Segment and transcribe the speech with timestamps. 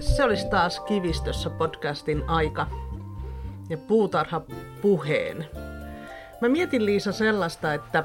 [0.00, 2.66] Se olisi taas Kivistössä podcastin aika
[3.68, 4.42] ja puutarha
[4.82, 5.46] puheen.
[6.40, 8.04] Mä mietin Liisa sellaista, että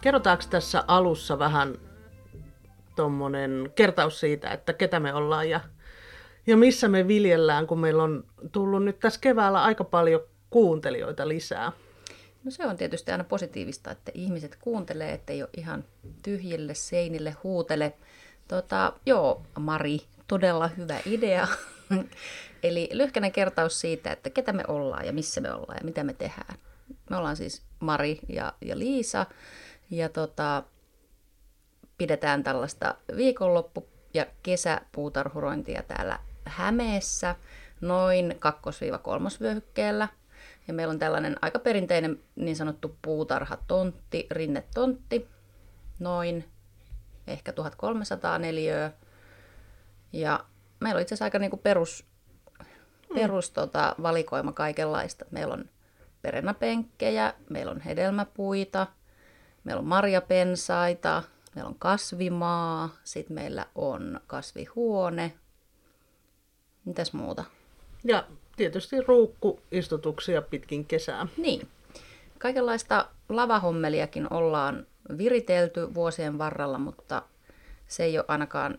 [0.00, 1.74] kerrotaanko tässä alussa vähän
[2.96, 5.60] tuommoinen kertaus siitä, että ketä me ollaan ja,
[6.46, 11.72] ja missä me viljellään, kun meillä on tullut nyt tässä keväällä aika paljon kuuntelijoita lisää.
[12.44, 15.84] No se on tietysti aina positiivista, että ihmiset kuuntelee, ettei ole ihan
[16.22, 17.92] tyhjille seinille huutele.
[18.48, 21.48] Tota, joo, Mari, todella hyvä idea.
[22.62, 26.12] Eli lyhkäinen kertaus siitä, että ketä me ollaan ja missä me ollaan ja mitä me
[26.12, 26.58] tehdään.
[27.10, 29.26] Me ollaan siis Mari ja, ja Liisa
[29.90, 30.62] ja tota,
[31.98, 37.34] pidetään tällaista viikonloppu- ja kesäpuutarhurointia täällä Hämeessä
[37.80, 38.36] noin 2-3
[39.40, 40.08] vyöhykkeellä.
[40.68, 45.28] Ja meillä on tällainen aika perinteinen niin sanottu puutarhatontti, rinnetontti,
[45.98, 46.44] noin
[47.26, 48.92] ehkä 1300 neliöä.
[50.20, 50.44] Ja
[50.80, 52.04] meillä on itse asiassa aika niin kuin perus,
[53.14, 55.24] perus tota, valikoima kaikenlaista.
[55.30, 55.64] Meillä on
[56.22, 58.86] perenäpenkkejä, meillä on hedelmäpuita,
[59.64, 61.22] meillä on marjapensaita,
[61.54, 65.32] meillä on kasvimaa, sitten meillä on kasvihuone.
[66.84, 67.44] Mitäs muuta?
[68.04, 68.24] Ja
[68.56, 71.26] tietysti ruukkuistutuksia pitkin kesää.
[71.36, 71.68] Niin.
[72.38, 74.86] Kaikenlaista lavahommeliakin ollaan
[75.18, 77.22] viritelty vuosien varrella, mutta
[77.86, 78.78] se ei ole ainakaan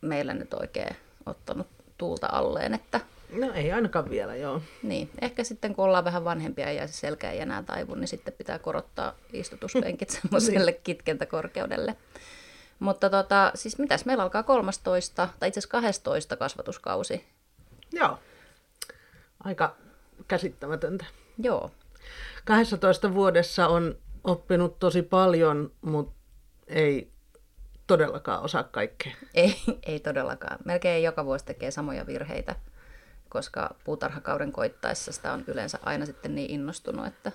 [0.00, 1.66] meillä nyt oikein ottanut
[1.98, 3.00] tuulta alleen, että
[3.32, 4.62] No ei ainakaan vielä, joo.
[4.82, 8.34] niin, ehkä sitten kun ollaan vähän vanhempia ja se selkä ei enää taivu, niin sitten
[8.34, 11.96] pitää korottaa istutuspenkit semmoiselle kitkentäkorkeudelle.
[12.78, 17.24] Mutta tota, siis mitäs, meillä alkaa 13, tai itse asiassa 12 kasvatuskausi.
[17.92, 18.18] Joo.
[19.44, 19.76] Aika
[20.28, 21.04] käsittämätöntä.
[21.38, 21.70] Joo,
[22.44, 26.14] 12 vuodessa on oppinut tosi paljon, mutta
[26.66, 27.10] ei
[27.86, 29.12] todellakaan osaa kaikkea.
[29.34, 29.56] ei,
[29.86, 30.58] ei todellakaan.
[30.64, 32.54] Melkein joka vuosi tekee samoja virheitä,
[33.28, 37.32] koska puutarhakauden koittaessa sitä on yleensä aina sitten niin innostunut, että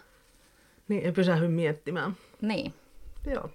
[0.88, 2.18] Niin ei pysähdy miettimään.
[2.42, 2.74] niin,
[3.26, 3.50] Joo.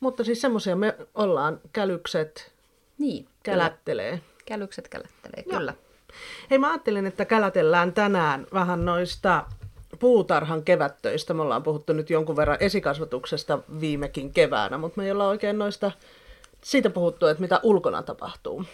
[0.00, 2.52] Mutta siis semmoisia me ollaan, kälykset
[2.98, 3.34] niin, kyllä.
[3.42, 4.20] kälättelee.
[4.46, 5.58] Kälykset kälättelee, Joo.
[5.58, 5.74] kyllä.
[6.50, 9.44] Hei mä ajattelin, että kälätellään tänään vähän noista
[9.98, 11.34] puutarhan kevättöistä.
[11.34, 15.92] Me ollaan puhuttu nyt jonkun verran esikasvatuksesta viimekin keväänä, mutta me ei olla oikein noista
[16.62, 18.64] siitä puhuttu, että mitä ulkona tapahtuu.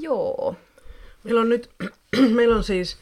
[0.00, 0.56] Joo,
[1.24, 1.70] Meillä on nyt,
[2.36, 2.96] meillä on siis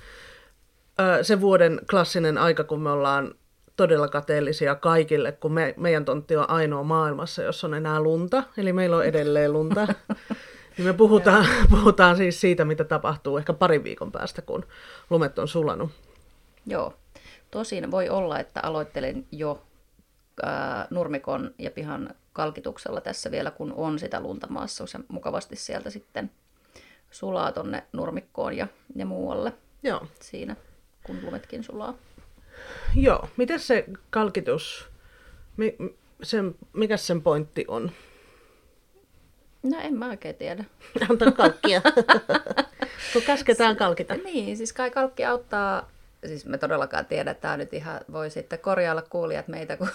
[1.01, 3.35] ö, se vuoden klassinen aika, kun me ollaan
[3.77, 8.73] todella kateellisia kaikille, kun me, meidän tontti on ainoa maailmassa, jossa on enää lunta, eli
[8.73, 9.87] meillä on edelleen lunta.
[10.77, 14.67] niin me puhutaan, puhutaan siis siitä, mitä tapahtuu ehkä parin viikon päästä, kun
[15.11, 15.91] lumet on sulanut.
[16.67, 16.95] Joo.
[17.51, 19.63] Tosin voi olla, että aloittelen jo
[20.43, 24.87] ää, nurmikon ja pihan kalkituksella tässä vielä, kun on sitä lunta maassa.
[24.87, 26.31] Se mukavasti sieltä sitten
[27.11, 28.67] sulaa tonne nurmikkoon ja,
[28.97, 30.07] ja muualle Joo.
[30.21, 30.57] siinä,
[31.03, 31.95] kun lumetkin sulaa.
[32.97, 33.29] Joo.
[33.37, 34.89] Miten se kalkitus,
[35.57, 35.77] mi,
[36.23, 37.91] sen, mikä sen pointti on?
[39.63, 40.65] No en mä oikein tiedä.
[41.11, 41.83] Antaa kalkkia.
[43.13, 44.15] kun käsketään kalkita.
[44.15, 45.91] Niin, siis kai kalkki auttaa,
[46.27, 49.89] siis me todellakaan tiedä, tämä nyt ihan voi sitten korjailla kuulijat meitä, kun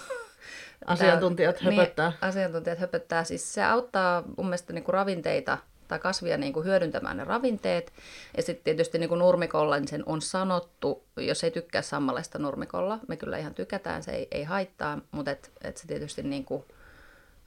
[0.85, 2.09] Asiantuntijat Tää- höpöttää.
[2.09, 3.23] Niin, asiantuntijat höpöttää.
[3.23, 7.93] Siis se auttaa mun mielestä niin kuin ravinteita tai kasvia niin kuin hyödyntämään ne ravinteet.
[8.37, 12.99] Ja sitten tietysti niin kuin nurmikolla niin sen on sanottu, jos ei tykkää sammaleista nurmikolla,
[13.07, 16.63] me kyllä ihan tykätään, se ei, ei haittaa, mutta et, et se tietysti niin kuin,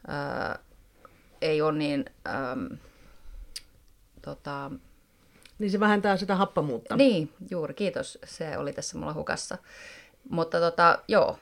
[0.07, 0.59] ää,
[1.43, 2.05] ei ole niin...
[2.29, 2.79] Äm,
[4.23, 4.71] tota,
[5.59, 6.97] Niin se vähentää sitä happamuutta.
[6.97, 8.19] niin, juuri, kiitos.
[8.25, 9.59] Se oli tässä mulla hukassa.
[10.31, 11.39] Mutta tota, joo.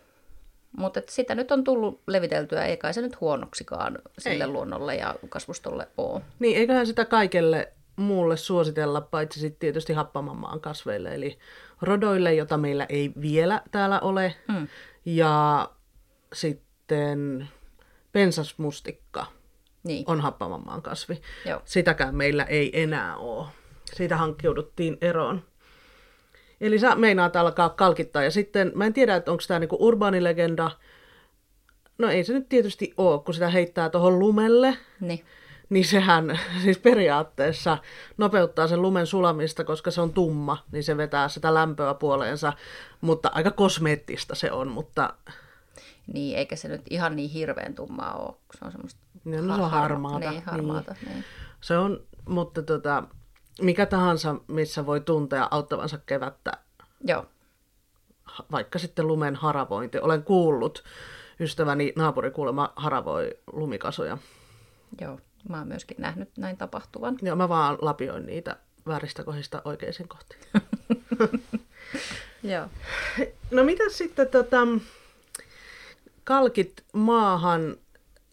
[0.76, 4.50] Mutta sitä nyt on tullut leviteltyä, ei kai se nyt huonoksikaan sille Ei.
[4.50, 6.20] luonnolle ja kasvustolle ole.
[6.38, 11.38] Niin, eiköhän sitä kaikelle muulle suositella, paitsi sitten tietysti happamammaan kasveille, eli
[11.82, 14.68] rodoille, jota meillä ei vielä täällä ole, Mm.
[15.04, 15.68] ja
[16.32, 17.48] sitten
[18.12, 19.26] pensasmustikka
[19.84, 21.20] Niin, on happamammaan kasvi.
[21.46, 21.62] joo.
[21.64, 23.46] Sitäkään meillä ei enää ole.
[23.94, 25.42] Siitä hankkiuduttiin eroon.
[26.60, 28.22] Eli sä meinaat alkaa kalkittaa.
[28.24, 30.70] Ja sitten, mä en tiedä, että onko tämä niinku urbaanilegenda.
[31.98, 34.78] No ei se nyt tietysti ole, kun sitä heittää tuohon lumelle.
[35.00, 35.24] Niin,
[35.68, 37.78] Niin sehän siis periaatteessa
[38.16, 42.52] nopeuttaa sen lumen sulamista, koska se on tumma, niin se vetää sitä lämpöä puoleensa.
[43.00, 45.14] Mutta aika kosmeettista se on, mutta
[46.12, 49.56] niin, eikä se nyt ihan niin hirveän tummaa ole, kun se on semmoista No, no
[49.56, 50.94] se on har- harmaata, Niin, harmaata.
[51.06, 51.24] Niin.
[51.60, 53.02] se on, mutta tota,
[53.62, 56.52] mikä tahansa, missä voi tuntea auttavansa kevättä
[57.04, 57.26] Joo,
[58.52, 59.98] vaikka sitten lumen haravointi.
[59.98, 60.84] Olen kuullut,
[61.40, 64.18] ystäväni naapuri kuulemma haravoi lumikasoja.
[65.00, 65.20] joo.
[65.48, 67.16] Mä oon myöskin nähnyt näin tapahtuvan.
[67.22, 68.56] Joo, mä vaan lapioin niitä
[68.86, 70.40] vääristä kohdista oikeisiin kohtiin.
[72.52, 72.66] Joo.
[73.50, 74.66] No mitä sitten tota,
[76.24, 77.76] kalkit maahan,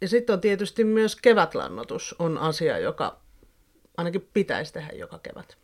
[0.02, 3.23] ja sitten on tietysti myös kevätlannotus on asia, joka
[3.98, 5.58] ainakin pitäisi tehdä joka kevät.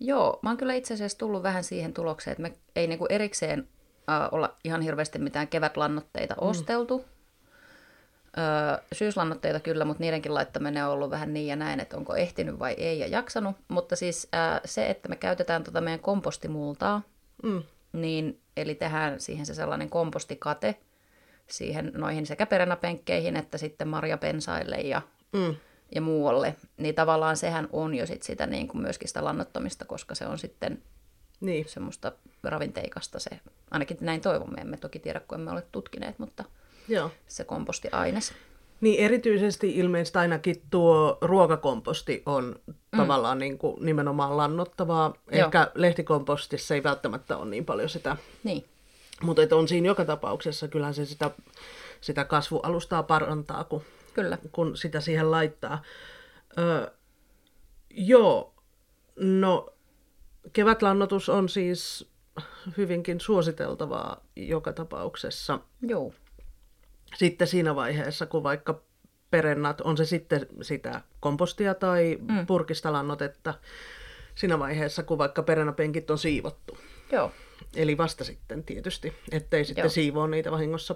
[0.00, 3.68] Joo, mä oon kyllä itse asiassa tullut vähän siihen tulokseen, että me ei niinku erikseen
[4.10, 6.48] äh, olla ihan hirveästi mitään kevätlannoitteita mm.
[6.48, 7.04] osteltu.
[8.38, 12.58] Öö, syyslannoitteita kyllä, mutta niidenkin laittaminen on ollut vähän niin ja näin, että onko ehtinyt
[12.58, 13.56] vai ei ja jaksanut.
[13.68, 17.02] Mutta siis äh, se, että me käytetään tota meidän kompostimultaa,
[17.42, 17.62] mm.
[17.92, 20.76] niin, eli tehdään siihen se sellainen kompostikate
[21.46, 25.02] siihen noihin sekä peränapenkkeihin että sitten marjapensaille ja,
[25.32, 25.54] mm.
[25.94, 26.56] Ja muualle.
[26.76, 30.38] Niin tavallaan sehän on jo sit sitä niin kuin myöskin sitä lannottamista, koska se on
[30.38, 30.82] sitten
[31.40, 31.68] niin.
[31.68, 32.12] semmoista
[32.42, 33.30] ravinteikasta se,
[33.70, 36.44] ainakin näin toivomme, emme toki tiedä, kun emme ole tutkineet, mutta
[36.88, 37.10] Joo.
[37.28, 38.32] se kompostiaines.
[38.80, 42.74] Niin erityisesti ilmeisesti ainakin tuo ruokakomposti on mm.
[42.96, 45.14] tavallaan niin kuin nimenomaan lannottavaa.
[45.32, 45.44] Joo.
[45.44, 48.16] Ehkä lehtikompostissa ei välttämättä ole niin paljon sitä.
[48.44, 48.64] Niin.
[49.22, 51.30] Mutta on siinä joka tapauksessa, kyllähän se sitä,
[52.00, 53.82] sitä kasvualustaa parantaa, kun,
[54.14, 54.38] Kyllä.
[54.52, 55.82] kun sitä siihen laittaa.
[56.58, 56.90] Ö,
[57.90, 58.54] joo,
[59.16, 59.72] no
[60.52, 62.10] kevätlannotus on siis
[62.76, 65.58] hyvinkin suositeltavaa joka tapauksessa.
[65.82, 66.14] Joo.
[67.16, 68.82] Sitten siinä vaiheessa, kun vaikka
[69.30, 72.46] perennat, on se sitten sitä kompostia tai mm.
[72.46, 73.54] purkista lannotetta,
[74.34, 76.78] siinä vaiheessa, kun vaikka perennäpenkit on siivottu.
[77.12, 77.32] Joo.
[77.76, 79.90] Eli vasta sitten tietysti, ettei sitten Joo.
[79.90, 80.94] siivoa niitä vahingossa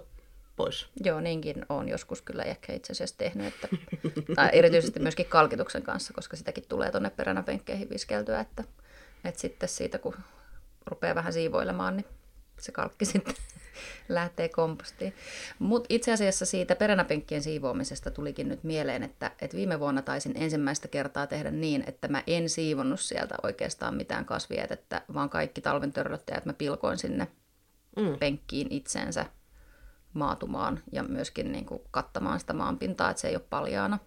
[0.57, 0.89] pois.
[1.05, 3.69] Joo, niinkin on joskus kyllä ehkä itse asiassa tehnyt, että,
[4.37, 8.65] tai erityisesti myöskin kalkituksen kanssa, koska sitäkin tulee tuonne peränäpenkkeihin viskeltyä, että,
[9.25, 10.15] että sitten siitä kun
[10.87, 12.07] rupeaa vähän siivoilemaan, niin
[12.61, 13.35] se kalkki sitten
[14.09, 15.15] lähtee kompostiin.
[15.59, 20.89] Mutta itse asiassa siitä peränäpenkkien siivoamisesta tulikin nyt mieleen, että, että viime vuonna taisin ensimmäistä
[20.89, 26.47] kertaa tehdä niin, että mä en siivonnut sieltä oikeastaan mitään kasvietettä, vaan kaikki talven törröttäjät
[26.47, 27.29] mä pilkoin sinne
[27.97, 28.19] mm.
[28.19, 29.27] penkkiin itsensä
[30.17, 33.99] maatumaan ja myöskin niin kuin kattamaan sitä maanpintaa, että se ei ole paljaana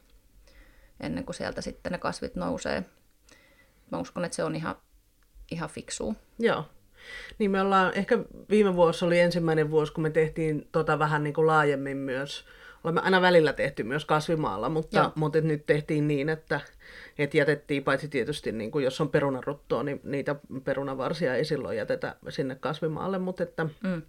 [1.00, 2.85] ennen kuin sieltä sitten ne kasvit nousee.
[3.91, 4.75] Mä uskon, että se on ihan,
[5.51, 6.13] ihan fiksua.
[6.39, 6.65] Joo.
[7.39, 8.19] Niin me ollaan, ehkä
[8.50, 12.45] viime vuosi oli ensimmäinen vuosi, kun me tehtiin tota vähän niin kuin laajemmin myös.
[12.83, 16.61] Olemme aina välillä tehty myös kasvimaalla, mutta, mutta nyt tehtiin niin, että,
[17.17, 22.15] että jätettiin paitsi tietysti, niin kuin jos on perunaruttoa, niin niitä perunavarsia ei silloin jätetä
[22.29, 24.01] sinne kasvimaalle, mutta että mm.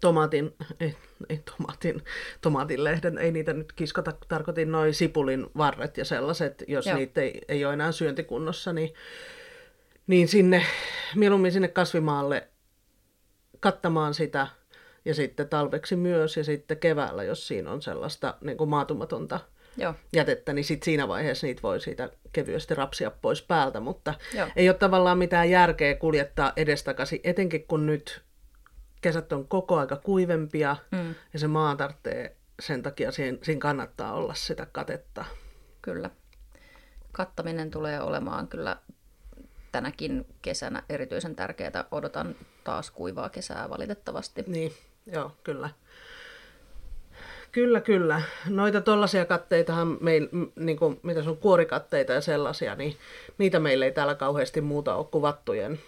[0.00, 0.96] Tomaatin, ei,
[1.28, 2.02] ei tomaatin,
[2.40, 6.96] tomaatin lehden, ei niitä nyt kiskota, tarkoitin noin sipulin varret ja sellaiset, jos Joo.
[6.96, 8.94] niitä ei, ei ole enää syöntikunnossa, niin
[10.06, 10.66] niin sinne,
[11.14, 12.48] mieluummin sinne kasvimaalle
[13.60, 14.46] kattamaan sitä
[15.04, 19.40] ja sitten talveksi myös ja sitten keväällä, jos siinä on sellaista niin kuin maatumatonta
[19.76, 19.94] Joo.
[20.12, 24.48] jätettä, niin sitten siinä vaiheessa niitä voi siitä kevyesti rapsia pois päältä, mutta Joo.
[24.56, 28.22] ei ole tavallaan mitään järkeä kuljettaa edestakaisin, etenkin kun nyt
[29.00, 31.14] kesät on koko aika kuivempia mm.
[31.32, 35.24] ja se maa tarvitsee sen takia, siinä, siinä kannattaa olla sitä katetta.
[35.82, 36.10] Kyllä.
[37.12, 38.76] Kattaminen tulee olemaan kyllä
[39.72, 41.84] tänäkin kesänä erityisen tärkeää.
[41.90, 44.44] Odotan taas kuivaa kesää valitettavasti.
[44.46, 44.72] Niin,
[45.06, 45.70] joo, kyllä.
[47.52, 48.22] Kyllä, kyllä.
[48.48, 52.96] Noita tollaisia katteitahan, meil, niin kuin, mitä sun kuorikatteita ja sellaisia, niin
[53.38, 55.80] niitä meillä ei täällä kauheasti muuta ole kuvattujen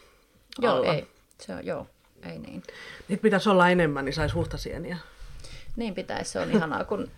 [0.58, 0.94] Joo, alla.
[0.94, 1.06] ei.
[1.38, 1.86] Se on, joo,
[2.22, 2.62] ei niin.
[3.08, 4.96] Niitä pitäisi olla enemmän, niin saisi huhtasieniä.
[5.76, 7.10] Niin pitäisi, se on ihanaa, kun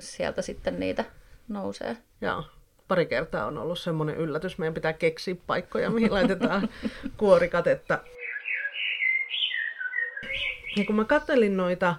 [0.00, 1.04] sieltä sitten niitä
[1.48, 1.96] nousee.
[2.20, 2.44] Joo
[2.88, 4.58] pari kertaa on ollut semmoinen yllätys.
[4.58, 6.68] Meidän pitää keksiä paikkoja, mihin laitetaan
[7.16, 7.98] kuorikatetta.
[10.76, 11.94] Ja kun mä kattelin noita,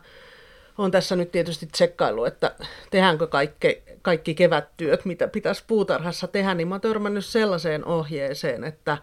[0.78, 2.56] on tässä nyt tietysti tsekkailu, että
[2.92, 8.98] tehdäänkö kaikki, kaikki kevättyöt, mitä pitäisi puutarhassa tehdä, niin mä oon törmännyt sellaiseen ohjeeseen, että,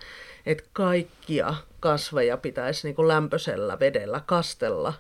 [0.47, 1.55] että kaikkia
[1.85, 4.95] kasveja pitäisi niin kuin lämpöisellä vedellä kastella,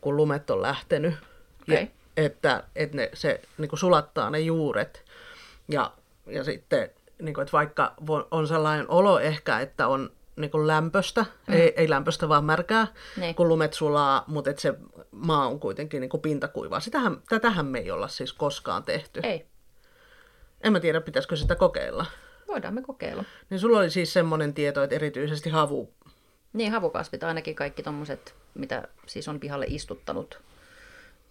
[0.00, 1.14] kun lumet on lähtenyt.
[1.62, 1.76] Okay.
[1.76, 5.04] Ja, että, että ne, se niin kuin sulattaa ne juuret.
[5.68, 5.92] Ja
[6.26, 6.90] ja sitten,
[7.22, 7.94] niin kuin, että vaikka
[8.30, 11.54] on sellainen olo ehkä, että on niin kuin lämpöstä, mm.
[11.54, 13.34] ei, ei lämpöstä vaan märkää, niin.
[13.34, 14.74] kun lumet sulaa, mutta että se
[15.10, 16.80] maa on kuitenkin niin kuin pintakuivaa.
[16.80, 19.20] Sitähän, tätähän me ei olla siis koskaan tehty.
[19.22, 19.46] Ei.
[20.60, 22.06] En mä tiedä, pitäisikö sitä kokeilla.
[22.48, 23.24] Voidaan me kokeilla.
[23.50, 25.94] Niin sulla oli siis semmoinen tieto, että erityisesti havu...
[26.52, 30.40] Niin, havukasvit, ainakin kaikki tommoset, mitä siis on pihalle istuttanut.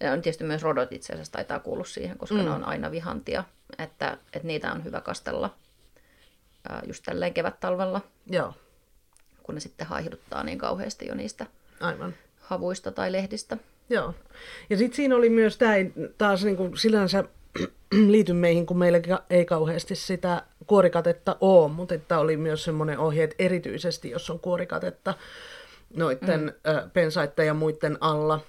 [0.00, 2.44] Ja on tietysti myös rodot itse asiassa taitaa kuulua siihen, koska mm.
[2.44, 3.44] ne on aina vihantia
[3.78, 5.54] että, että niitä on hyvä kastella
[6.86, 8.00] just tälleen kevät-talvella.
[8.26, 8.54] Joo.
[9.42, 11.46] Kun ne sitten haihduttaa niin kauheasti jo niistä
[11.80, 12.14] Aivan.
[12.40, 13.56] havuista tai lehdistä.
[13.90, 14.14] Joo.
[14.70, 15.74] Ja sitten siinä oli myös tämä
[16.18, 17.24] taas niin kuin sinänsä
[18.06, 23.24] liity meihin, kun meillä ei kauheasti sitä kuorikatetta ole, mutta että oli myös semmoinen ohje,
[23.24, 25.14] että erityisesti jos on kuorikatetta
[25.96, 26.90] noiden mm.
[26.90, 28.40] pensaiden ja muiden alla,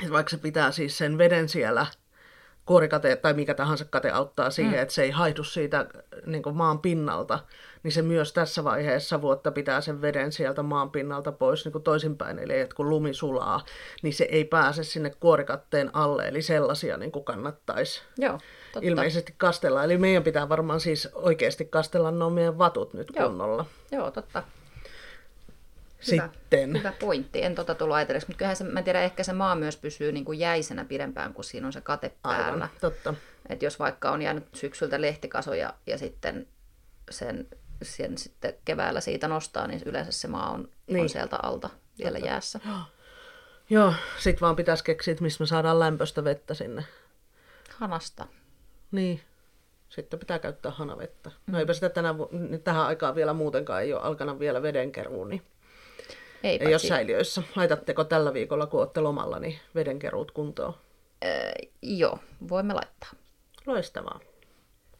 [0.00, 1.86] että vaikka se pitää siis sen veden siellä
[2.66, 4.82] kuorikate tai mikä tahansa kate auttaa siihen, mm.
[4.82, 5.86] että se ei haihdu siitä
[6.26, 7.38] niin maan pinnalta,
[7.82, 11.84] niin se myös tässä vaiheessa vuotta pitää sen veden sieltä maan pinnalta pois niin kuin
[11.84, 12.38] toisinpäin.
[12.38, 13.64] Eli että kun lumi sulaa,
[14.02, 18.32] niin se ei pääse sinne kuorikatteen alle, eli sellaisia niin kuin kannattaisi Joo,
[18.72, 18.88] totta.
[18.88, 19.84] ilmeisesti kastella.
[19.84, 23.28] Eli meidän pitää varmaan siis oikeasti kastella nuo meidän vatut nyt Joo.
[23.28, 23.64] kunnolla.
[23.92, 24.42] Joo, totta.
[26.12, 26.28] Hyvä.
[26.32, 26.78] Sitten.
[26.78, 27.42] Hyvä pointti.
[27.42, 30.12] En tota tullut ajatelleeksi, mutta kyllähän se, mä en tiedä, ehkä se maa myös pysyy
[30.12, 32.44] niin kuin jäisenä pidempään, kun siinä on se kate päällä.
[32.44, 33.14] Aivan, totta.
[33.48, 36.48] Et jos vaikka on jäänyt syksyltä lehtikasoja ja sitten
[37.10, 37.46] sen,
[37.82, 41.02] sen sitten keväällä siitä nostaa, niin yleensä se maa on, niin.
[41.02, 42.60] on sieltä alta vielä jäässä.
[43.70, 46.84] Joo, sit vaan pitäisi keksiä, että mistä me saadaan lämpöistä vettä sinne.
[47.78, 48.26] Hanasta.
[48.90, 49.20] Niin.
[49.88, 51.30] Sitten pitää käyttää hanavettä.
[51.46, 52.14] No eipä sitä tänä,
[52.64, 55.42] tähän aikaan vielä muutenkaan ei ole alkanut vielä vedenkeruu, niin
[56.42, 57.42] Ei, ei ole säiliöissä.
[57.56, 60.74] Laitatteko tällä viikolla, kun olette lomalla, niin vedenkeruut kuntoon?
[61.24, 63.10] äh, joo, voimme laittaa.
[63.66, 64.20] Loistavaa.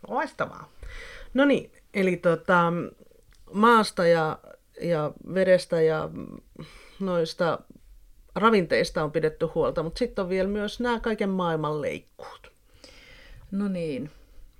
[0.08, 0.72] Loistavaa.
[1.34, 2.72] No niin, eli tota,
[3.52, 4.38] maasta ja,
[4.80, 6.10] ja vedestä ja
[7.00, 7.58] noista
[8.34, 12.52] ravinteista on pidetty huolta, mutta sitten on vielä myös nämä kaiken maailman leikkuut.
[13.50, 14.10] No niin,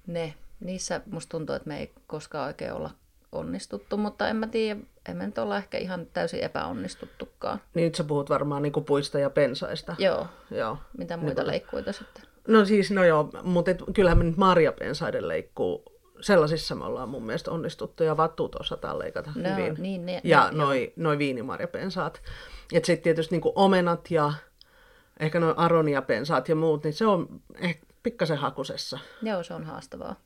[0.06, 0.35] ne.
[0.61, 2.90] Niissä musta tuntuu, että me ei koskaan oikein olla
[3.33, 4.80] onnistuttu, mutta en mä tiedä,
[5.12, 7.60] emme nyt olla ehkä ihan täysin epäonnistuttukaan.
[7.75, 9.96] Niin nyt sä puhut varmaan niin puista ja pensaista.
[9.98, 10.78] Joo, Joo.
[10.98, 12.22] mitä muita leikkuita sitten?
[12.48, 15.84] No siis, no joo, mutta et, kyllähän me nyt marjapensaiden leikkuu,
[16.20, 19.75] sellaisissa me ollaan mun mielestä onnistuttu ja vattuut osataan leikata No, hyvin.
[19.78, 22.22] niin, ne- ja ne- noi, noi viinimarjapensaat.
[22.72, 24.32] Ja sitten tietysti niin omenat ja
[25.20, 27.28] ehkä noin aroniapensaat ja muut, niin se on
[27.60, 28.98] ehkä pikkasen hakusessa.
[29.22, 30.16] Joo, se on haastavaa.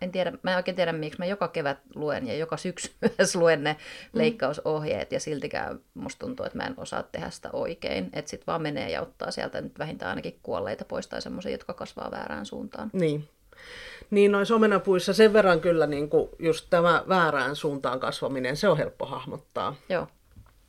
[0.00, 3.36] En tiedä, mä en oikein tiedä, miksi mä joka kevät luen ja joka syksy myös
[3.36, 3.76] luen ne
[4.12, 8.10] leikkausohjeet ja siltikään musta tuntuu, että mä en osaa tehdä sitä oikein.
[8.12, 11.74] Että sit vaan menee ja ottaa sieltä nyt vähintään ainakin kuolleita pois tai semmoisia, jotka
[11.74, 12.90] kasvaa väärään suuntaan.
[12.92, 13.28] Niin.
[14.10, 18.76] Niin noissa omenapuissa sen verran kyllä niin kuin just tämä väärään suuntaan kasvaminen, se on
[18.76, 19.76] helppo hahmottaa.
[19.88, 20.08] Joo,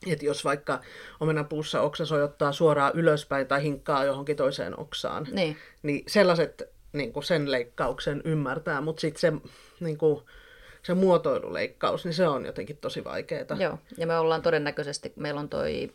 [0.08, 0.82] Että jos vaikka
[1.20, 5.58] omenapuussa oksa sojottaa suoraan ylöspäin tai hinkkaa johonkin toiseen oksaan, niin.
[5.84, 9.34] niin sellaiset niin kuin sen leikkauksen ymmärtää, mutta sitten se,
[9.80, 10.24] niin kuin,
[10.84, 13.58] se muotoiluleikkaus, niin se on jotenkin tosi vaikeaa.
[13.60, 15.92] Joo, ja me ollaan todennäköisesti, meillä on toi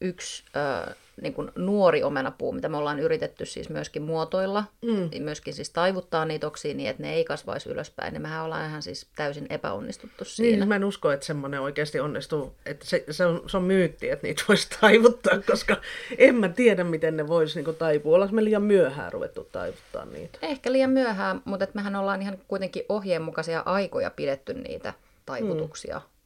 [0.00, 5.22] yksi äh, niin kuin nuori omenapuu, mitä me ollaan yritetty siis myöskin muotoilla, mm.
[5.22, 8.82] myöskin siis taivuttaa niitä oksia niin, että ne ei kasvaisi ylöspäin, niin mehän ollaan ihan
[8.82, 10.56] siis täysin epäonnistuttu Niin, siinä.
[10.56, 12.54] siis mä en usko, että semmoinen oikeasti onnistuu.
[12.66, 15.76] Että se, se, on, se on myytti, että niitä voisi taivuttaa, koska
[16.18, 18.14] en mä tiedä, miten ne voisi niinku taipua.
[18.14, 20.38] Ollaanko me liian myöhään ruvettu taivuttaa niitä?
[20.42, 24.94] Ehkä liian myöhään, mutta et mehän ollaan ihan kuitenkin ohjeenmukaisia aikoja pidetty niitä
[25.26, 25.98] taivutuksia.
[25.98, 26.19] Mm.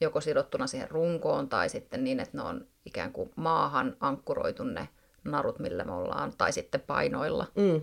[0.00, 4.88] Joko sidottuna siihen runkoon tai sitten niin, että ne on ikään kuin maahan ankkuroitu ne
[5.24, 7.46] narut, millä me ollaan, tai sitten painoilla.
[7.54, 7.80] Mm.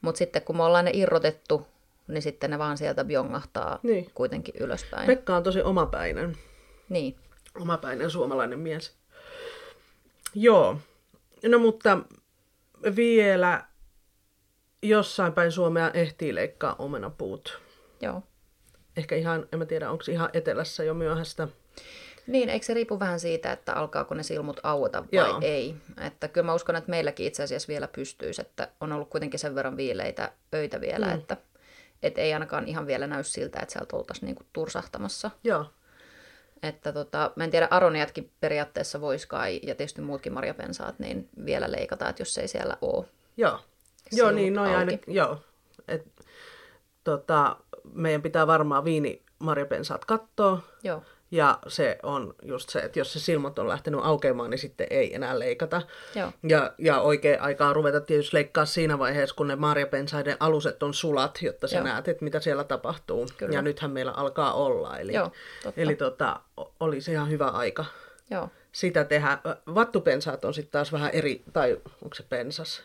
[0.00, 1.66] Mutta sitten kun me ollaan ne irrotettu,
[2.08, 4.10] niin sitten ne vaan sieltä bjongahtaa Niin.
[4.14, 5.06] kuitenkin ylöspäin.
[5.06, 6.36] Pekka on tosi omapäinen.
[6.88, 7.16] Niin.
[7.60, 8.96] Omapäinen suomalainen mies.
[10.34, 10.78] Joo.
[11.46, 11.98] No mutta
[12.96, 13.64] vielä
[14.82, 17.60] jossain päin Suomea ehtii leikkaa omenapuut.
[18.00, 18.22] Joo.
[18.98, 21.48] Ehkä ihan, en mä tiedä, onko ihan etelässä jo myöhäistä.
[22.26, 25.38] Niin, eikö se riipu vähän siitä, että alkaako ne silmut aueta vai Joo.
[25.42, 25.74] ei?
[26.06, 29.54] Että kyllä mä uskon, että meilläkin itse asiassa vielä pystyisi, että on ollut kuitenkin sen
[29.54, 31.14] verran viileitä öitä vielä, mm.
[31.14, 31.36] että
[32.02, 35.30] et ei ainakaan ihan vielä näy siltä, että sieltä oltaisiin niinku tursahtamassa.
[35.44, 35.66] Joo.
[36.62, 41.72] Että tota, mä en tiedä, aroniatkin periaatteessa vois kai, ja tietysti muutkin marjapensaat, niin vielä
[41.72, 43.06] leikata, että jos ei siellä ole.
[43.36, 43.60] Joo.
[44.12, 44.74] Joo, niin, no auki.
[44.74, 45.38] aina, joo.
[45.88, 46.06] Et,
[47.10, 47.56] tota,
[47.92, 50.60] meidän pitää varmaan viinimarjapensaat katsoa.
[50.82, 54.86] Joo, Ja se on just se, että jos se silmät on lähtenyt aukeamaan, niin sitten
[54.90, 55.82] ei enää leikata.
[56.14, 60.94] joo, Ja, ja oikein aikaa ruveta tietysti leikkaa siinä vaiheessa, kun ne marjapensaiden aluset on
[60.94, 61.84] sulat, jotta sä Joo.
[61.84, 63.26] näet, että mitä siellä tapahtuu.
[63.36, 63.54] Kyllä.
[63.54, 64.98] Ja nythän meillä alkaa olla.
[64.98, 65.80] Eli, Joo, totta.
[65.80, 67.84] eli tota, o- olisi ihan hyvä aika
[68.30, 68.48] joo.
[68.72, 69.38] sitä tehdä.
[69.74, 71.72] Vattupensaat on sitten taas vähän eri, tai
[72.02, 72.82] onko se pensas?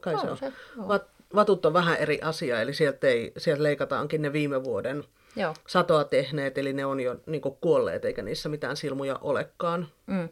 [0.00, 0.36] Kai se On on.
[0.36, 0.88] se, joo.
[0.88, 5.04] Vat, vatut on vähän eri asia, eli sieltä, ei, sieltä leikataankin ne viime vuoden
[5.36, 9.88] Joo, satoa tehneet, eli ne on jo niin kuolleet, eikä niissä mitään silmuja olekaan.
[10.06, 10.28] mm,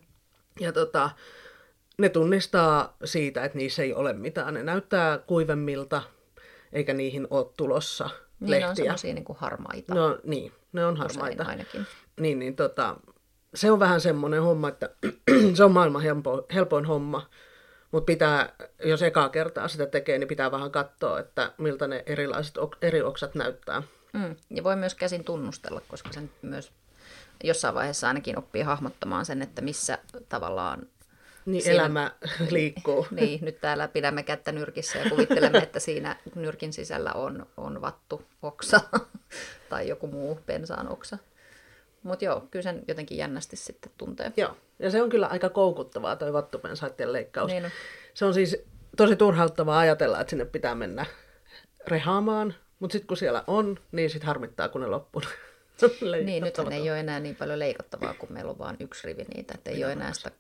[0.61, 1.11] Ja tota,
[1.99, 4.55] ne tunnistaa siitä, että niissä ei ole mitään.
[4.55, 6.03] Ne näyttää kuivemmilta,
[6.73, 8.75] eikä niihin ole tulossa niin ne on lehtiä.
[8.85, 9.95] semmoisia niinku harmaita.
[9.95, 11.45] No niin, ne on usein harmaita.
[11.45, 11.87] ainakin.
[12.21, 12.97] Niin, niin tota,
[13.55, 14.91] se on vähän semmoinen homma, että
[15.55, 17.27] se on maailman helpo, helpoin homma.
[17.93, 18.53] Mutta pitää,
[18.85, 23.35] jos ekaa kertaa sitä tekee, niin pitää vähän katsoa, että miltä ne erilaiset eri oksat
[23.35, 23.83] näyttää.
[24.13, 24.37] Mm.
[24.51, 26.73] Ja voi myös käsin tunnustella, koska sen myös
[27.45, 30.87] jossain vaiheessa ainakin oppii hahmottamaan sen, että missä tavallaan
[31.47, 32.13] Niin Siinä- elämä
[32.51, 33.07] liikkuu.
[33.11, 38.23] Niin, nyt täällä pidämme kättä nyrkissä ja kuvittelemme, että siinä nyrkin sisällä on, on vattu
[38.43, 38.81] oksa
[39.71, 41.19] tai joku muu pensaan oksa.
[42.03, 44.33] Mutta joo, kyllä sen jotenkin jännästi sitten tuntee.
[44.37, 47.51] Joo, ja se on kyllä aika koukuttavaa toi vattupensaiden leikkaus.
[47.51, 47.71] Niin on.
[48.15, 48.57] Se on siis
[48.97, 51.07] tosi turhauttavaa ajatella, että sinne pitää mennä
[51.87, 55.23] rehaamaan, mutta sitten kun siellä on, niin sitten harmittaa, kun ne loppuu.
[56.25, 59.55] Niin, nythän ei ole enää niin paljon leikattavaa, kun meillä on vain yksi rivi niitä,
[59.55, 60.31] että ei ole enää sitä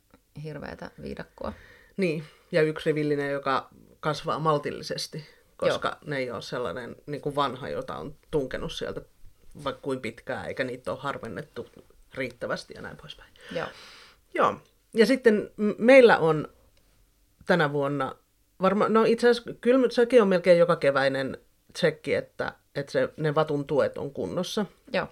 [0.42, 1.52] hirveätä viidakkoa.
[1.96, 3.68] Niin, ja yksi rivillinen, joka
[4.00, 5.98] kasvaa maltillisesti, koska Joo.
[6.06, 9.00] ne ei ole sellainen niin kuin vanha, jota on tunkenut sieltä
[9.64, 11.66] vaikka kuin pitkään, eikä niitä ole harvennettu
[12.14, 13.30] riittävästi ja näin poispäin.
[13.52, 13.66] Joo.
[14.34, 14.54] Joo.
[14.94, 16.48] Ja sitten meillä on
[17.46, 18.16] tänä vuonna,
[18.62, 21.38] varmaan, no itse asiassa kyllä sekin on melkein joka keväinen
[21.72, 24.66] tsekki, että, että se, ne vatun tuet on kunnossa.
[24.92, 25.06] Joo.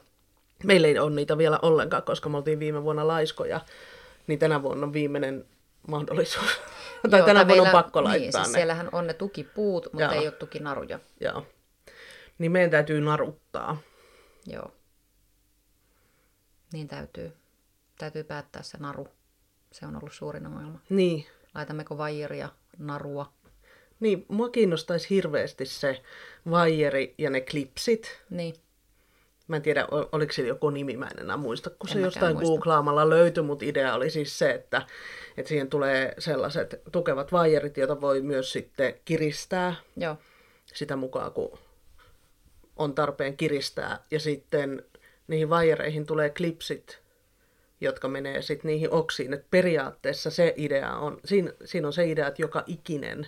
[0.64, 3.60] Meillä ei ole niitä vielä ollenkaan, koska me oltiin viime vuonna laiskoja,
[4.26, 5.44] niin tänä vuonna on viimeinen
[5.88, 6.60] mahdollisuus.
[7.10, 8.52] tai Joo, tänä vuonna meillä- on pakko laittaa niin, siis ne.
[8.58, 10.12] siellähän on ne tukipuut, mutta Joo.
[10.22, 10.98] ei ole tukinaruja.
[11.20, 11.46] Joo.
[12.38, 13.78] Niin meidän täytyy naruttaa.
[14.46, 14.72] Joo.
[16.72, 17.32] Niin täytyy.
[17.98, 19.08] Täytyy päättää se naru.
[19.72, 20.78] Se on ollut suurin ongelma.
[20.88, 21.26] Niin.
[21.54, 22.48] Laitammeko vaijeria,
[22.78, 23.32] narua?
[24.00, 26.02] Niin, mua kiinnostaisi hirveästi se
[26.50, 28.22] vaijeri ja ne klipsit.
[28.30, 28.54] Niin.
[29.48, 32.36] Mä en tiedä, oliko sillä joku nimi, mä en enää muista, kun En se jostain
[32.36, 32.48] muista.
[32.50, 34.86] googlaamalla löytyi, mutta idea oli siis se, että,
[35.36, 40.16] että siihen tulee sellaiset tukevat vaijerit, joita voi myös sitten kiristää Joo.
[40.66, 41.58] sitä mukaan, kun
[42.76, 43.98] on tarpeen kiristää.
[44.10, 44.82] Ja sitten
[45.28, 47.00] niihin vaijereihin tulee klipsit,
[47.80, 49.34] jotka menee sitten niihin oksiin.
[49.34, 53.26] Et periaatteessa se idea on, siinä, siinä on se idea, että joka ikinen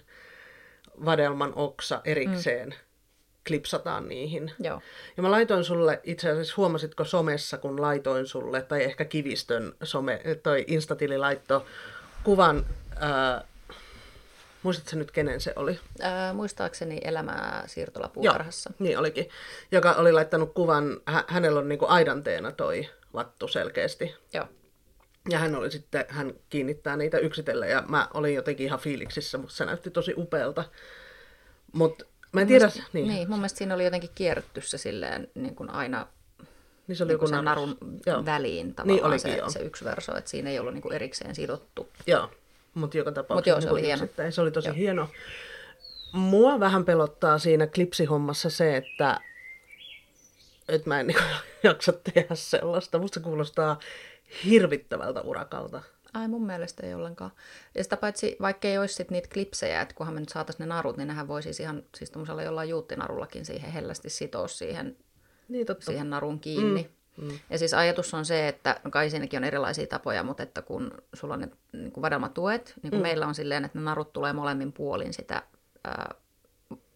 [1.05, 2.75] vadelman oksa erikseen mm.
[3.47, 4.53] klipsataan niihin.
[4.61, 4.81] Joo.
[5.17, 10.21] Ja mä laitoin sulle, itse asiassa huomasitko somessa, kun laitoin sulle, tai ehkä Kivistön some,
[10.43, 11.67] toi Instatili laitto
[12.25, 13.45] kuvan, ää,
[14.63, 15.79] muistatko nyt kenen se oli?
[16.01, 18.71] Ää, muistaakseni elämää siirtolapuutarhassa.
[18.79, 19.29] niin olikin.
[19.73, 24.15] Joka oli laittanut kuvan, hä- hänellä on niinku aidanteena toi vattu selkeästi.
[24.33, 24.47] Joo.
[25.31, 29.55] Ja hän oli sitten, hän kiinnittää niitä yksitellen ja mä olin jotenkin ihan fiiliksissä, mutta
[29.55, 30.65] se näytti tosi upealta.
[31.73, 35.29] Mutta mä en tiedä, Mielestä- niin, niin, mun mielestä siinä oli jotenkin kierretty se silleen
[35.35, 36.07] niin kuin aina
[36.87, 38.25] niin se oli niin kuin sen narun Joo.
[38.25, 39.51] väliin tavallaan olikin, se, joo.
[39.51, 41.89] se yksi verso, että siinä ei ollut niin kuin erikseen sidottu.
[42.07, 42.31] Joo,
[42.79, 44.03] mutta joka tapauksessa joo, se niin oli hieno.
[44.05, 44.33] yksittäin.
[44.33, 44.75] Se oli tosi Joo.
[44.77, 45.09] hieno.
[46.13, 49.21] Mua vähän pelottaa siinä klipsihommassa se, että,
[50.69, 51.19] että mä en niin
[51.63, 52.99] jaksa tehdä sellaista.
[52.99, 53.79] Musta se kuulostaa
[54.45, 55.83] hirvittävältä urakalta.
[56.15, 57.31] Ai mun mielestä ei ollenkaan.
[57.75, 60.75] Ja sitä paitsi, vaikka ei olisi sit niitä klipsejä, että kunhan me nyt saataisiin ne
[60.75, 62.13] narut, niin nehän voi siis ihan siis
[62.45, 64.97] jollain juuttinarullakin siihen hellästi sitoa siihen,
[65.49, 65.85] Niin totta.
[65.87, 66.83] siihen narun kiinni.
[66.83, 66.89] Mm.
[67.51, 70.91] Ja siis ajatus on se, että no kai siinäkin on erilaisia tapoja, mutta että kun
[71.13, 73.03] sulla on ne niin kuin vadelmatuet, niin kuin mm.
[73.03, 75.43] meillä on silleen, että ne narut tulee molemmin puolin sitä
[75.85, 76.15] ää,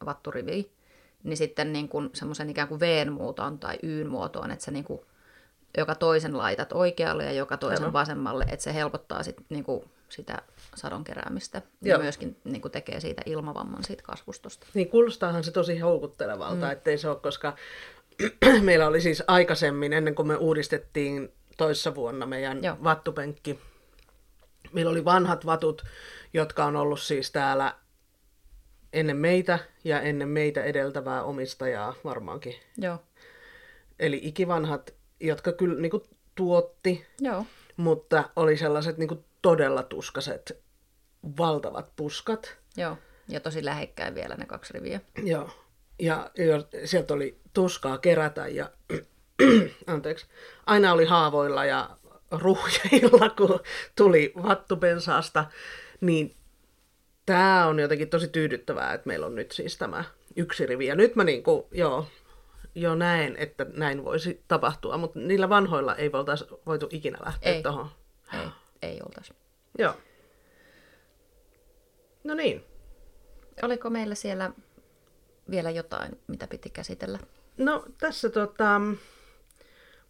[0.07, 0.65] vatturiviä,
[1.23, 5.01] niin sitten niin kuin semmoisen ikään kuin V-muotoon tai Y-muotoon, että sä niin kuin
[5.79, 7.93] joka toisen laitat oikealle ja joka toisen Aivan.
[7.93, 10.43] vasemmalle, että se helpottaa sit, niin kuin sitä
[10.75, 12.03] sadon keräämistä ja Joo.
[12.03, 14.67] myöskin niin kuin tekee siitä ilmavamman siitä kasvustosta.
[14.75, 16.73] Niin kuulostaahan se tosi houkuttelevalta, mm.
[16.73, 17.57] ettei se ole, koska
[18.61, 22.77] meillä oli siis aikaisemmin, ennen kuin me uudistettiin toissa vuonna meidän Joo.
[22.85, 23.59] vattupenkki,
[24.72, 25.85] meillä oli vanhat vatut,
[26.35, 27.75] jotka on ollut siis täällä
[28.92, 32.55] ennen meitä ja ennen meitä edeltävää omistajaa varmaankin.
[32.79, 32.98] Joo.
[33.98, 36.03] Eli ikivanhat, jotka kyllä niin kuin,
[36.35, 37.46] tuotti, Joo.
[37.77, 40.62] mutta oli sellaiset niin kuin, todella tuskaset,
[41.38, 42.57] valtavat puskat.
[42.77, 42.98] Joo.
[43.29, 45.01] Ja tosi lähekkäin vielä ne kaksi riviä.
[45.22, 45.51] Joo.
[45.98, 48.71] Ja, ja sieltä oli tuskaa kerätä ja
[49.87, 50.27] anteeksi,
[50.67, 51.91] aina oli haavoilla ja
[52.31, 53.61] ruhjeilla, kun
[53.97, 55.45] tuli vattupensaasta.
[56.01, 56.37] Niin
[57.27, 60.05] tämä on jotenkin tosi tyydyttävää, että meillä on nyt siis tämä
[60.37, 60.87] yksi rivi.
[60.87, 62.07] Ja nyt mä niinku, joo,
[62.75, 67.62] jo näen, että näin voisi tapahtua, mutta niillä vanhoilla ei voltais, voitu ikinä lähteä Ei.
[67.62, 67.91] tuohon.
[68.33, 68.49] Ei,
[68.83, 69.35] ei oltaisi.
[69.79, 69.95] Joo.
[72.25, 72.65] No niin.
[73.62, 74.51] Oliko meillä siellä
[75.51, 77.19] vielä jotain, mitä piti käsitellä?
[77.57, 78.81] No tässä tota,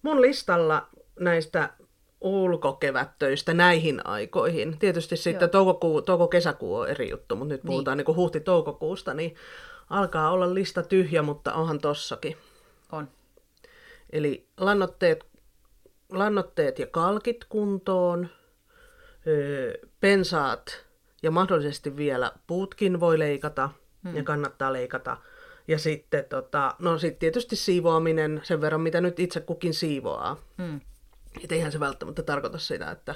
[0.03, 0.89] mun listalla
[1.21, 1.71] näistä
[2.21, 4.79] ulkokevättöistä näihin aikoihin.
[4.79, 8.05] Tietysti sitten toukokuu, touko-kesäkuu on eri juttu, mutta nyt puhutaan niin.
[8.07, 9.35] niin huhti-toukokuusta, niin
[9.91, 12.37] alkaa olla lista tyhjä, mutta onhan tossakin.
[12.93, 13.09] On.
[14.11, 15.25] Eli lannoitteet,
[16.13, 18.29] lannoitteet ja kalkit kuntoon,
[19.27, 20.85] öö, pensaat
[21.23, 23.71] ja mahdollisesti vielä puutkin voi leikata
[24.05, 24.17] hmm.
[24.17, 25.17] ja kannattaa leikata.
[25.69, 30.37] Ja sitten tota, no sit tietysti siivoaminen sen verran, mitä nyt itse kukin siivoaa.
[30.59, 30.81] Hmm.
[31.45, 33.15] Et eihän se välttämättä tarkoita sitä, että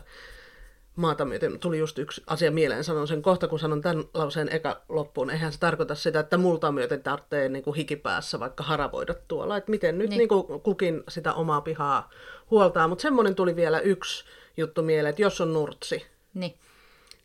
[0.96, 4.80] maata myöten tuli just yksi asia mieleen, sanon sen kohta, kun sanon tämän lauseen eka
[4.88, 5.30] loppuun.
[5.30, 9.56] Eihän se tarkoita sitä, että multa myöten tarvitsee niin kuin hikipäässä vaikka haravoida tuolla.
[9.56, 10.18] Että miten nyt niin.
[10.18, 12.10] Niin kuin kukin sitä omaa pihaa
[12.50, 12.88] huoltaa.
[12.88, 14.24] Mutta semmoinen tuli vielä yksi
[14.56, 16.54] juttu mieleen, että jos on nurtsi, Niin.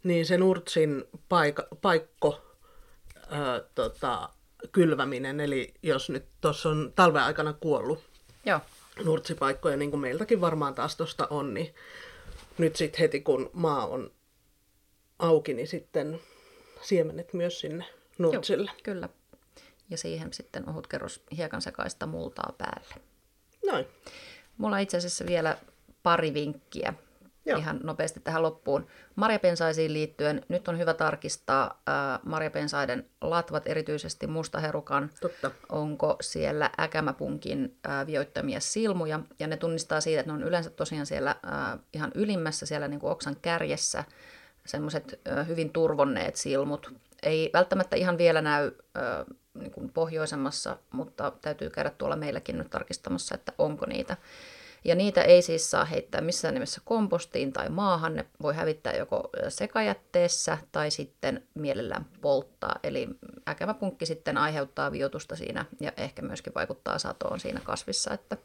[0.03, 2.41] niin se nurtsin paika, paikko
[3.29, 4.29] ää, tota,
[4.71, 8.03] kylväminen, eli jos nyt tuossa on talven aikana kuollut
[8.45, 8.59] Joo.
[9.03, 11.75] nurtsipaikkoja, niin kuin meiltäkin varmaan taas tuosta on, niin
[12.57, 14.11] nyt sitten heti kun maa on
[15.19, 16.19] auki, niin sitten
[16.81, 17.85] siemenet myös sinne
[18.17, 18.71] nurtsille.
[18.71, 19.09] Joo, kyllä.
[19.89, 22.95] Ja siihen sitten ohut kerros hiekan sekaista multaa päälle.
[23.65, 23.85] Noin.
[24.57, 25.57] Mulla on itse asiassa vielä
[26.03, 26.93] pari vinkkiä
[27.45, 27.59] Joo.
[27.59, 28.87] ihan nopeasti tähän loppuun.
[29.15, 35.09] Marjapensaisiin liittyen nyt on hyvä tarkistaa äh, marjapensaiden latvat, erityisesti mustaherukan.
[35.21, 35.51] Totta.
[35.69, 39.19] Onko siellä äkämäpunkin äh, vioittamia silmuja.
[39.39, 42.99] Ja ne tunnistaa siitä, että ne on yleensä tosiaan siellä äh, ihan ylimmässä, siellä niin
[42.99, 44.03] kuin oksan kärjessä,
[44.65, 46.93] semmoiset äh, hyvin turvonneet silmut.
[47.23, 52.69] Ei välttämättä ihan vielä näy äh, niin kuin pohjoisemmassa, mutta täytyy käydä tuolla meilläkin nyt
[52.69, 54.17] tarkistamassa, että onko niitä.
[54.83, 58.15] Ja niitä ei siis saa heittää missään nimessä kompostiin tai maahan.
[58.15, 62.79] Ne voi hävittää joko sekajätteessä tai sitten mielellään polttaa.
[62.83, 63.07] Eli
[63.47, 68.37] äkämäpunkki sitten aiheuttaa viotusta siinä ja ehkä myöskin vaikuttaa satoon siinä kasvissa, että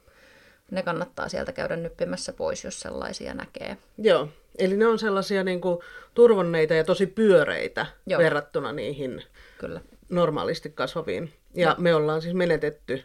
[0.71, 3.77] ne kannattaa sieltä käydä nyppimässä pois, jos sellaisia näkee.
[3.99, 5.79] Joo, eli ne on sellaisia niin kuin,
[6.15, 8.19] turvonneita ja tosi pyöreitä Joo.
[8.19, 9.23] verrattuna niihin
[9.59, 9.81] Kyllä.
[10.09, 11.33] normaalisti kasvaviin.
[11.55, 11.75] Ja Joo.
[11.79, 13.05] me ollaan siis menetetty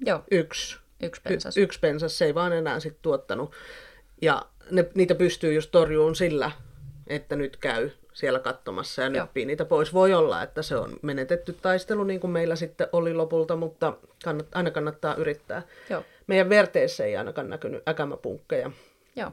[0.00, 1.56] Joo, yksi, yksi pensas.
[1.56, 3.52] y- yksi pensas, se ei vaan enää sit tuottanut.
[4.22, 6.50] Ja ne, niitä pystyy just torjuun sillä,
[7.06, 9.94] että nyt käy siellä katsomassa ja nyppii niitä pois.
[9.94, 14.46] Voi olla, että se on menetetty taistelu, niin kuin meillä sitten oli lopulta, mutta kannat,
[14.54, 15.62] aina kannattaa yrittää.
[15.90, 18.70] Joo, Meidän verteessä ei ainakaan näkynyt äkämäpunkkeja,
[19.16, 19.32] joo.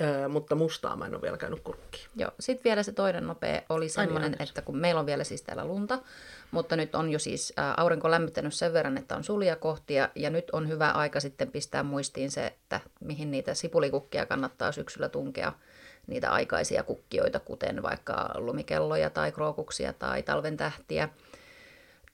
[0.00, 2.06] Öö, mutta mustaa mä en ole vielä käynyt kurkkiin.
[2.16, 4.50] Joo, sitten vielä se toinen nopea oli semmoinen, anteeksi.
[4.50, 5.98] että kun meillä on vielä siis täällä lunta,
[6.50, 10.30] mutta nyt on jo siis ää, aurinko lämmittänyt sen verran, että on sulia kohtia, ja
[10.30, 15.52] nyt on hyvä aika sitten pistää muistiin se, että mihin niitä sipulikukkia kannattaa syksyllä tunkea,
[16.06, 21.08] niitä aikaisia kukkioita, kuten vaikka lumikelloja tai krookuksia tai talven tähtiä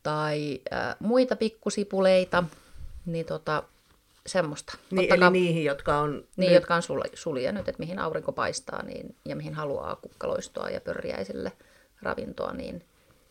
[0.03, 2.44] tai ää, muita pikkusipuleita,
[3.07, 3.62] niin tota,
[4.27, 4.79] semmoista.
[4.91, 6.13] Niin, Ottakaa- eli niihin, jotka on...
[6.37, 9.97] niin, nyt- jotka on sul- sulia nyt, että mihin aurinko paistaa niin, ja mihin haluaa
[9.97, 11.53] kukkaloistoa ja pörjäisille
[12.03, 12.85] ravintoa, niin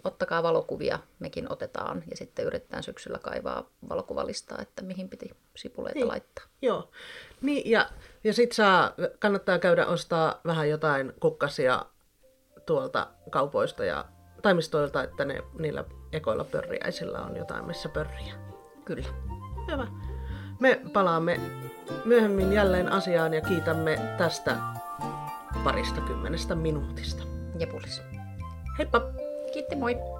[0.03, 6.07] ottakaa valokuvia, mekin otetaan ja sitten yritetään syksyllä kaivaa valokuvalistaa, että mihin piti sipuleita Niin.
[6.07, 6.45] laittaa.
[6.61, 6.89] Joo.
[7.41, 7.89] Niin, ja,
[8.23, 11.85] ja sit saa, kannattaa käydä ostaa vähän jotain kukkasia
[12.65, 14.05] tuolta kaupoista ja
[14.41, 18.33] taimistoilta, että ne, niillä ekoilla pörriäisillä on jotain, missä pörriä.
[18.85, 19.07] Kyllä.
[19.71, 19.87] Hyvä.
[20.59, 21.39] Me palaamme
[22.05, 24.57] myöhemmin jälleen asiaan ja kiitämme tästä
[25.63, 27.23] parista kymmenestä minuutista.
[27.59, 28.01] Jepulis.
[28.77, 29.01] Heippa!
[29.53, 30.12] Kiitti, moi!